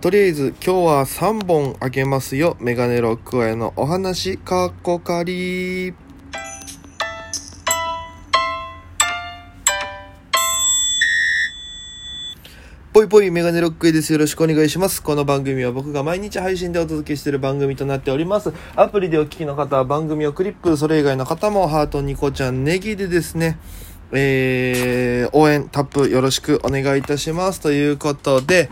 [0.00, 2.56] とりあえず今日は3本あげますよ。
[2.58, 5.92] メガネロックへのお話、かっこかり。
[12.94, 14.14] ぽいぽいメガネロックへです。
[14.14, 15.02] よろしくお願いします。
[15.02, 18.54] この番組は僕が毎日配信でお届けしている番組となっております。
[18.76, 23.58] アプリでお聞きの方は番組をクリップ、それ以外の方もハート、ニコちゃん、ネギでですね、
[24.12, 27.60] えー、応援、タップよろしくお願いいたします。
[27.60, 28.70] ということで、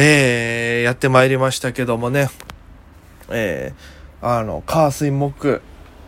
[0.00, 2.28] えー、やってまいりましたけどもね、
[3.30, 5.60] えー、あの、火水木、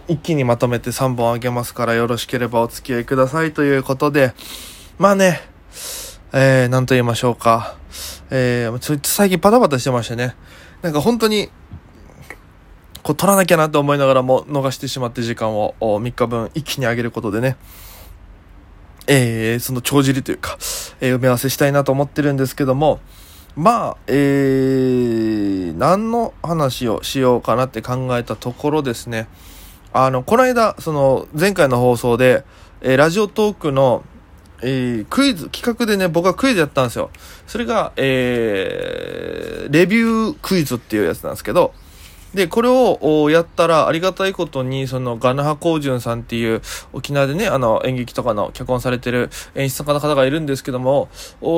[0.06, 4.32] 一気にまとめて3本あげますからよろしければお付き合いくださいということで、
[4.96, 5.41] まあね、
[6.32, 7.77] えー、なんと言いましょうか。
[8.30, 10.37] えー、ちょっと最近パタパタしてましてね。
[10.82, 11.48] なんか本当に、
[13.02, 17.57] こう取らなきゃなと思いながらも逃してしまって時間を3日分一気に上げることでね、
[19.09, 20.59] えー、その帳尻というか、
[21.01, 23.01] えー、埋め合わせしたいなと思ってるんですけども、
[23.60, 29.29] まあ、えー、何の話をしようかなって考えたところですね。
[29.93, 32.45] あの、この間、その、前回の放送で、
[32.80, 34.02] えー、ラジオトークの、
[34.62, 37.10] えー、クイズ、企画でね、僕はクイズやったんですよ。
[37.46, 41.74] それが、えー、レビュークイズっていうやつなんですけど、
[42.34, 51.08] で、これをやったら、ありがたいことに、その、ガナハコウジュンさんっていう、沖縄でね、あの、演劇とかの脚本されてる演出家の方がいるんですけども、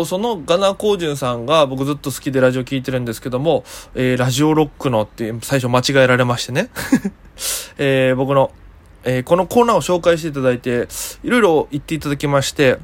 [0.07, 6.71] そのガナハコウジュンさんが、僕ずっと好きでラジオ聞いてるんですけども、えー、ラジオロックのって最初間違えられましてね。
[7.77, 8.51] えー、僕の、
[9.05, 10.89] えー、このコーナーを紹介していただいて、
[11.23, 12.79] いろいろ言っていただきまして、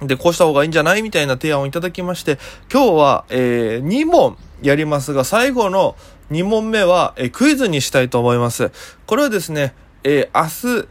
[0.00, 2.38] で、こうした方がいいんじゃないみたいな提案をいただきまして、
[2.72, 5.96] 今日は、えー、2問やりますが、最後の
[6.32, 8.72] 2問目は、え、クイズにしたいと思います。
[9.06, 10.88] これはですね、えー、明日、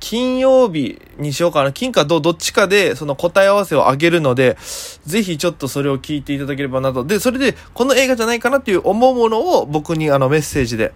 [0.00, 1.72] 金曜日にしようかな。
[1.72, 4.58] 金かどどっちかで、その答え合わせをあげるので、
[5.06, 7.04] ぜひちょっとそれを聞いていただければなと。
[7.04, 10.92] で、それで、この映画じゃないかなっていう思うものを僕にあのメッセージで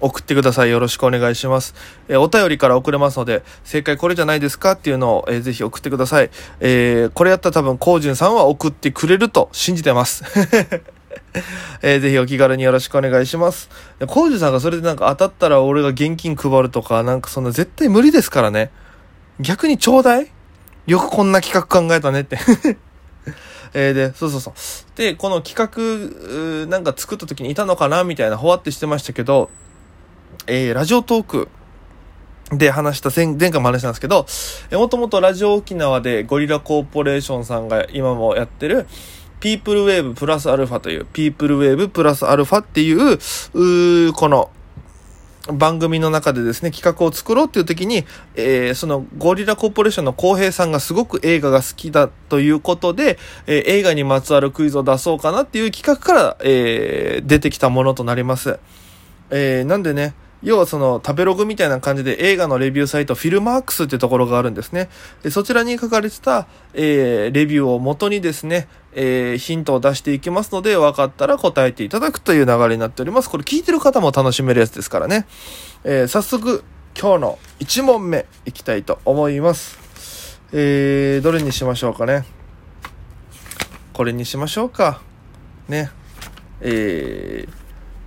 [0.00, 0.70] 送ってください。
[0.70, 1.74] よろしくお願いします。
[2.08, 6.30] えー、お便りから送れますので、正解これじゃないですかっていうのを、えー、ぜひ送ってください。
[6.60, 10.22] えー、これやったら多分、コージンさんは送ってくれると信じてます。
[11.82, 13.68] えー、ぜひお気軽によろしくお願いします。
[14.06, 18.70] コージさんがそれでなんか当たったら俺が現金配るとか、なんかそんな絶対無理ですからね。
[19.40, 20.30] 逆にちょうだい
[20.86, 22.38] よくこんな企画考えたねって
[23.74, 24.54] えー、で、そうそうそう。
[24.96, 25.56] で、この企
[26.64, 29.50] 画、なんか作った時にいたのかなみたいな、ほわってしてましたけど、
[30.46, 31.48] えー、ラジオトーク
[32.50, 34.26] で話した前前回も話したんですけど、
[34.70, 38.86] えー、もともとラジオ沖縄でゴリラコーポレーションさんが今もやってる、
[39.44, 43.18] ピープルウェーブプラスアルファという、ピープルウェーブプラスアルファっていう、
[44.08, 44.50] うこの、
[45.52, 48.06] 番組の中でですね、企画を作ろうっていう時に、
[48.36, 58.58] えー、そのゴリラコーポレーションの浩平さんがすごく映画が好きだということで、えー、映画にまつわるクイズを出そうかなっていう企画から、えー、出てきたものとなります。
[59.28, 64.90] えー、なんでね、要はその食べログみたいな感じで映画のレビューサイトフィルマークスってところがあるんですね。
[65.22, 73.30] でそちらに書かれてた、えー、レビューを元にですね、えー、ヒントを出していきますので、分かったら答えていただくという流れになっております。
[73.30, 75.26] これ聞いてる方も楽しめるやつですからね。
[75.82, 76.62] えー、早速、
[76.98, 80.40] 今日の1問目いきたいと思います。
[80.52, 82.24] えー、どれにしましょうかね。
[83.92, 85.00] これにしましょうか。
[85.68, 85.90] ね。
[86.60, 87.48] え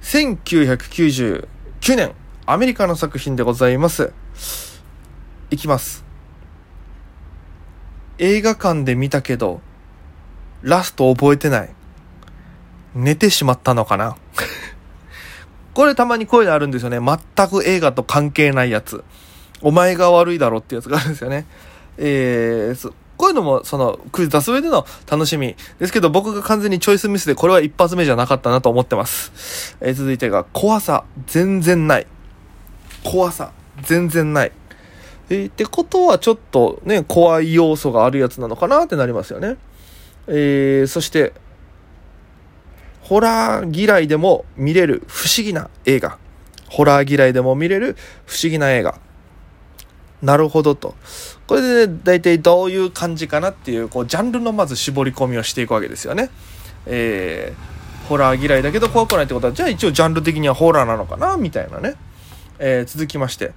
[0.02, 1.48] ー、1999
[1.96, 2.12] 年、
[2.50, 4.14] アメリカの作品でございます。
[5.52, 6.06] いきます。
[8.20, 9.60] 映画館で見たけど、
[10.62, 11.70] ラスト覚えてない。
[12.96, 14.16] 寝てしまったのかな
[15.74, 17.00] これたまにこういうのあるんですよね。
[17.02, 19.04] 全く映画と関係ないやつ。
[19.62, 21.46] お前が悪いだろってやつがあるんですよね。
[21.98, 25.58] えー、こういうのも、その、クイズ出す上での楽しみ。
[25.80, 29.76] ですけど、僕が完全にチョイスミスで、これは一発目じゃなかったなと思ってます。
[29.82, 32.08] えー、続いてが、怖さ、全然ない。
[33.04, 34.52] 怖さ、全然ない。
[35.30, 39.58] えー、ってことはちょっとね、怖い要素があるやつなのかなってなりますよね。
[40.28, 41.34] えー、そして、
[43.02, 46.18] ホラー嫌いでも見れる不思議な映画。
[46.70, 47.96] ホラー嫌いでも見れる
[48.26, 49.00] 不思議な映画。
[50.22, 50.96] なるほどと。
[51.46, 56.30] これで、ね、大体どういう感じかなっていう、こう、ジャンルのまず絞り込みをしていくわけですよね。
[56.86, 61.96] えー、ホラー嫌いだけど怖くないってことは、じゃあ一応ジャンル的にはホラーなのかなみたいなね。
[62.60, 63.54] えー、続きまして、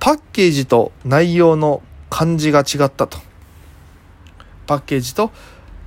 [0.00, 3.18] パッケージと内容の感じが違ったと。
[4.66, 5.30] パッケージと、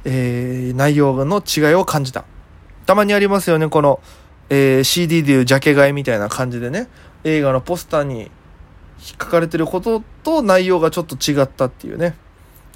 [0.03, 2.25] えー、内容の違いを感じた。
[2.85, 3.99] たまにありますよね、この、
[4.49, 6.87] えー、CD でいうジャケ買いみたいな感じでね、
[7.23, 8.31] 映画のポスターに
[8.99, 12.15] 引っかかれてることと内容がちょっと違ったっていうね。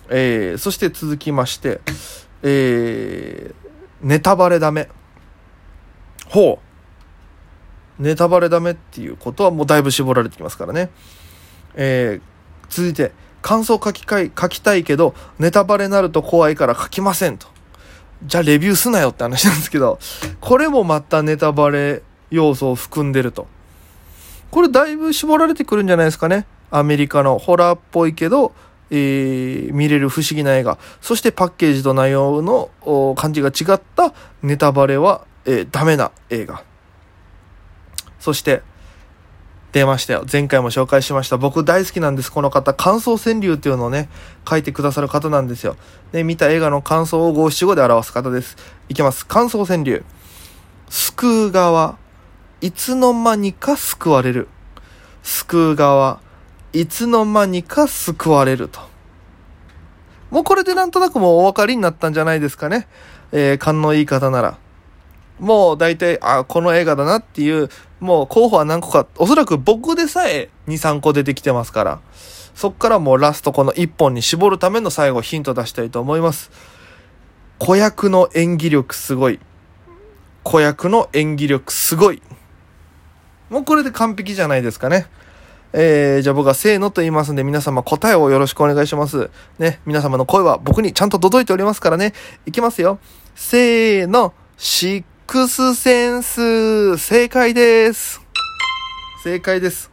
[0.09, 1.81] えー、そして続きまして、
[2.43, 3.55] えー、
[4.01, 4.89] ネタバレダメ。
[6.27, 6.64] ほう。
[7.99, 10.89] ネタバレダメっていうことはもうだいぶ絞られてきますからね。
[11.75, 13.11] えー、続いて、
[13.41, 17.47] 感想書きかい書きたいけど、ネタバレになると怖いから書きませんと。
[18.25, 19.99] じゃあレビューすなよって話なんですけど、
[20.41, 22.01] これもまたネタバレ
[22.31, 23.47] 要素を含んでると。
[24.51, 26.47] これだいぶ絞られてくるんじゃないですかね。
[26.71, 28.53] アメリカのホラーっぽいけど、
[28.89, 30.77] えー、見れる不思議な映画。
[31.01, 36.63] そしてパッケージと内容の感じが違ったネタバレは、えー、ダメな映画。
[38.25, 38.63] そして、
[39.71, 40.25] 出ましたよ。
[40.31, 41.37] 前回も紹介しました。
[41.37, 42.31] 僕大好きなんです。
[42.31, 44.09] この方、感想川柳っていうのをね、
[44.49, 45.75] 書いてくださる方なんですよ。
[46.11, 48.57] で、見た映画の感想を五七五で表す方です。
[48.89, 49.27] いきます。
[49.27, 50.03] 感想川柳。
[50.89, 51.99] 救う側、
[52.61, 54.47] いつの間にか救われる。
[55.21, 56.19] 救う側、
[56.73, 58.79] いつの間にか救われると。
[60.31, 62.87] もうこれでなんとなくもうお分かりになったんじゃないですかね。
[63.31, 64.57] えー、勘のいい方なら。
[65.39, 71.99] もう大体、あ、この映画だなっていう、もう候補は何個か、おそらく僕でさえ2、3個出てきてますから、
[72.53, 76.51] そっからもうラストこの1本に絞るための最後ヒント出したいと思います。
[77.59, 79.39] 子役の演技力すごい。
[80.43, 82.21] 子役の演技力すごい。
[83.49, 85.07] もうこれで完璧じゃないですかね。
[85.73, 89.29] えー、じゃあ僕はせーのと言いますんで皆様答えをよろしくお願いします。
[89.59, 92.13] ね、皆様の声は僕にちゃんと届いておりますからね。
[92.45, 92.99] いきますよ。
[93.35, 98.21] せーの、シックスセンス、正解です。
[99.23, 99.89] 正解です。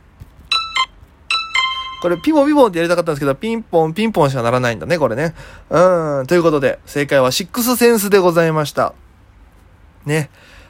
[2.02, 5.34] これ、ピボピボってやりたかったんですけど、ピンポン、ピンポンしかならないんだね、これね。
[5.70, 6.26] うん。
[6.26, 8.92] ということで、正解はシックスセンスでございました。
[10.04, 10.28] ね。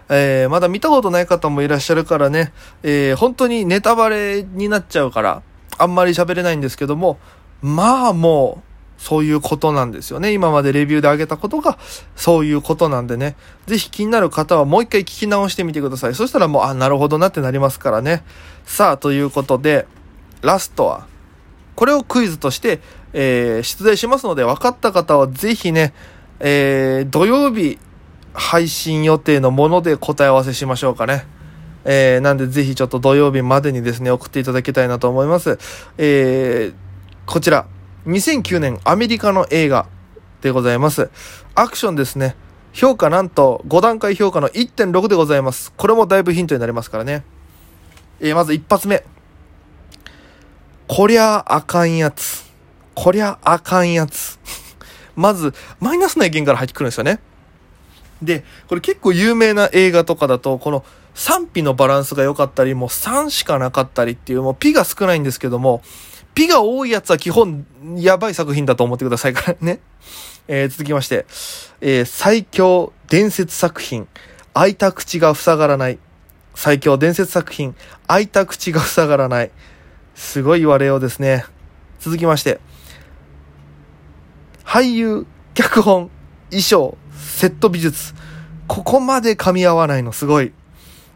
[0.08, 2.52] えー、まだ見たことない方もいらっしゃるからね、
[2.84, 5.42] えー、本当にネタバレになっちゃうから、
[5.76, 7.18] あんまり喋れないんですけども、
[7.62, 8.71] まあもう、
[9.02, 10.32] そういうことなんですよね。
[10.32, 11.76] 今までレビューであげたことが、
[12.14, 13.34] そういうことなんでね。
[13.66, 16.14] ぜひ気になる方はもう一回聞き直してみてください。
[16.14, 18.22] そしたらもう、あ、なるほどなってなりますからね。
[18.64, 19.88] さあ、ということで、
[20.40, 21.08] ラストは、
[21.74, 22.80] これをクイズとして、
[23.12, 25.94] えー、出題しますので、分かった方はぜひね、
[26.38, 27.80] えー、土曜日、
[28.34, 31.26] 配信予定のもので答え合わせしましょうかね。
[31.84, 35.58] えー、なんでぜひちょっと土曜日までにですね、送っていただきたいなと思います。
[35.98, 36.74] えー、
[37.26, 37.66] こちら、
[38.06, 39.86] 2009年アメリカの映画
[40.40, 41.10] でございます。
[41.54, 42.34] アクションですね。
[42.72, 45.72] 評価なんと5段階評価の1.6でございます。
[45.76, 47.22] これもだいぶヒントになりますからね。
[48.18, 49.04] えー、まず一発目。
[50.88, 52.50] こりゃあかんやつ。
[52.94, 54.40] こりゃあかんやつ。
[55.14, 57.20] まず、マイナスな意見から入ってくるんですよね。
[58.20, 60.84] で、これ結構有名な映画とかだと、この
[61.14, 65.82] 賛否のバランスが良かったり、もう3しかなかったりっていう、もうピが少ないんですけども、
[66.34, 69.80] ピが多いやつは基本やばい作品だと思ってくださいからね。
[70.48, 71.26] えー、続きまして、
[71.80, 74.08] えー、最強伝説作品、
[74.54, 75.98] 開いた口が塞がらない。
[76.54, 77.74] 最強伝説作品、
[78.06, 79.50] 開いた口が塞がらない。
[80.14, 81.44] すごい言われようですね。
[82.00, 82.60] 続きまして、
[84.64, 86.10] 俳優、脚本、
[86.50, 88.14] 衣装、セット美術。
[88.68, 90.52] ここまで噛み合わないのすごい。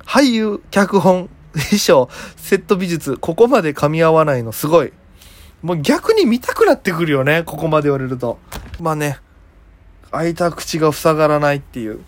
[0.04, 4.92] 俳優、脚本、衣装、セット美術、ここまで噛み合わないのすごい。
[5.62, 8.38] もう逆に見たくなってくるよね、ここまで言われると。
[8.80, 9.18] まあね、
[10.10, 12.00] 開いた口が塞がらないっていう。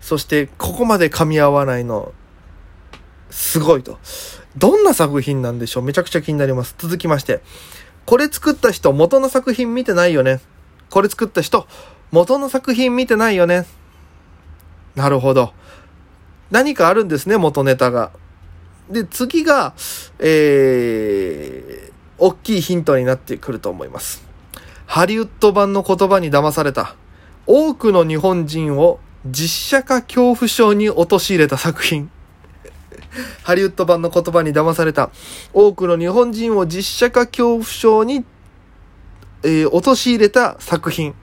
[0.00, 2.12] そして、ここまで噛み合わないの、
[3.30, 3.98] すごいと。
[4.56, 5.82] どんな作品なんでしょう？
[5.82, 6.74] めちゃくちゃ気になります。
[6.78, 7.40] 続きまして。
[8.06, 10.40] これ作った人、元の作品見てないよね。
[10.90, 11.66] これ作った人、
[12.12, 13.66] 元の作品見てないよね。
[14.94, 15.54] なるほど。
[16.50, 18.12] 何かあるんですね、元ネタが。
[18.90, 19.74] で、次が、
[20.18, 24.24] えー、大きいヒントになってくると思います。
[24.86, 26.94] ハリウッド版の言葉に騙された。
[27.46, 32.10] 多くの日本人を実写化恐怖症に陥れた作品。
[33.42, 35.10] ハリウッド版の言葉に騙された。
[35.52, 38.24] 多くの日本人を実写化恐怖症に、
[39.42, 41.14] えー、陥れた作品。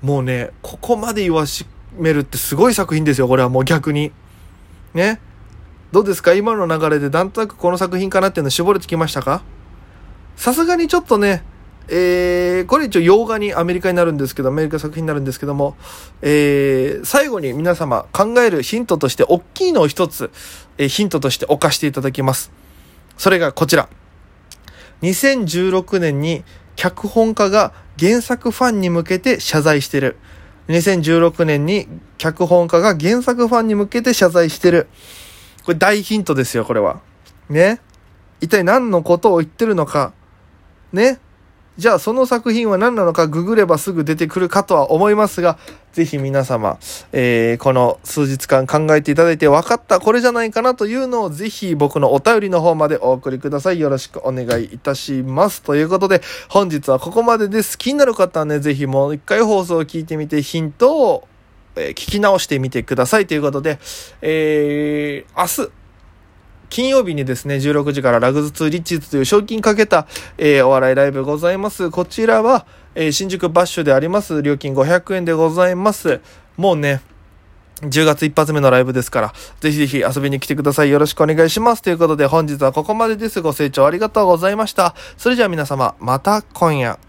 [0.00, 1.66] もうね、ここまで言わし
[1.98, 4.12] めるってすごい作品ですよ、これはもう逆に。
[4.94, 5.20] ね。
[5.90, 6.34] どうですか？
[6.34, 9.42] 今の流れでなんとなくこの作品かなっていうの絞れてきましたか？
[10.36, 11.42] さすがにちょっとね、
[11.88, 15.76] えー、これ一応洋画にアメリカになるんですけど、アメリカ作品になるんですけども、
[16.20, 20.30] えー、最後に皆様考えるヒントとして、大きいのを一つ、
[20.76, 22.52] えー、ヒントとして置かしていただきます。
[23.16, 23.88] それがこちら。
[25.02, 26.44] 2016年に
[26.76, 30.16] 脚本家が原作ファンに向けて謝罪してる。
[30.68, 34.88] 2016年に脚本家が原作ファンに向けて謝罪してる。
[35.68, 37.02] これ大ヒントですよ、これは。
[37.50, 37.78] ね。
[38.40, 40.14] 一体何のことを言ってるのか。
[40.94, 41.20] ね。
[41.76, 45.58] じゃあその作品は何なのかググればすぐ出てくるかとは思いますが、
[45.92, 46.78] ぜひ皆様、
[47.12, 53.78] えー、この数日間考えていただいて分かったこれじゃないかなというのをぜひ僕のお便りの方までお送りください。
[53.78, 55.60] よろしくお願いいたします。
[55.60, 57.76] ということで、本日はここまでです。
[57.76, 61.28] 気になる方はね、ぜひもう一回放送を聞いてみてヒントを、
[61.78, 63.78] えー、聞き直してみてくださいということで、
[64.22, 65.72] えー、明日、
[66.70, 70.06] 金曜日にですね、16時からラグズ2リッチーズという賞金かけた、
[70.36, 71.90] えー、お笑いライブございます。
[71.90, 74.42] こちらは、えー、新宿バッシュであります。
[74.42, 76.20] 料金500円でございます。
[76.56, 77.00] もうね、
[77.82, 80.90] 10月一発目のライブですから、ぜひぜひ遊びに来てください。
[80.90, 81.82] よろしくお願いします。
[81.82, 83.40] ということで本日はここまでです。
[83.40, 84.94] ご清聴ありがとうございました。
[85.16, 87.07] それじゃあ皆様、また今夜。